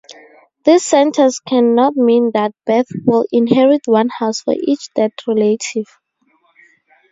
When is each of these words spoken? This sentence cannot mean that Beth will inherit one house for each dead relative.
This 0.65 0.83
sentence 0.83 1.39
cannot 1.39 1.95
mean 1.95 2.31
that 2.33 2.55
Beth 2.65 2.87
will 3.05 3.23
inherit 3.31 3.81
one 3.85 4.09
house 4.09 4.41
for 4.41 4.55
each 4.57 4.91
dead 4.95 5.11
relative. 5.27 5.85